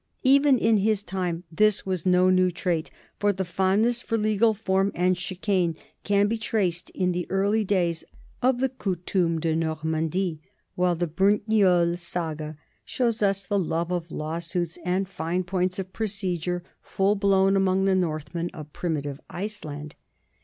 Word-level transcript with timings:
Even 0.23 0.57
in 0.57 0.77
his 0.77 1.03
time 1.03 1.43
this 1.51 1.85
was 1.85 2.07
no 2.07 2.31
new 2.31 2.49
trait, 2.49 2.89
for 3.19 3.31
the 3.31 3.45
fondness 3.45 4.01
for 4.01 4.17
legal 4.17 4.55
form 4.55 4.91
and 4.95 5.15
chicane 5.15 5.75
can 6.03 6.25
be 6.27 6.39
traced 6.39 6.89
in 6.95 7.11
the 7.11 7.29
early 7.29 7.63
days 7.63 8.03
of 8.41 8.59
the 8.61 8.69
Coutume 8.69 9.39
de 9.39 9.55
Normandie, 9.55 10.41
while 10.73 10.95
the 10.95 11.05
Burnt 11.05 11.47
Njal 11.47 11.97
Saga 11.99 12.57
shows 12.83 13.21
us 13.21 13.45
the 13.45 13.59
love 13.59 13.91
of 13.91 14.09
lawsuits 14.09 14.79
and 14.83 15.07
fine 15.07 15.43
points 15.43 15.77
of 15.77 15.93
procedure 15.93 16.63
full 16.81 17.13
blown 17.13 17.53
12 17.53 17.53
NORMANS 17.53 17.53
IN 17.53 17.61
EUROPEAN 17.61 17.61
HISTORY 17.61 17.61
among 17.61 17.85
the 17.85 18.07
Northmen 18.07 18.49
of 18.59 18.73
primitive 18.73 19.21
Iceland. 19.29 19.95